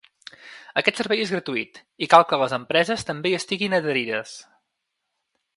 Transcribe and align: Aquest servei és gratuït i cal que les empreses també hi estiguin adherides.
Aquest 0.81 1.01
servei 1.01 1.21
és 1.25 1.33
gratuït 1.33 1.77
i 2.05 2.09
cal 2.15 2.27
que 2.31 2.41
les 2.45 2.57
empreses 2.59 3.07
també 3.11 3.33
hi 3.35 3.39
estiguin 3.43 3.79
adherides. 3.81 4.37